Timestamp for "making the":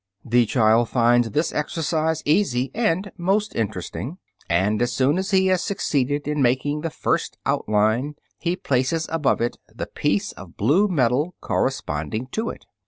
6.41-6.89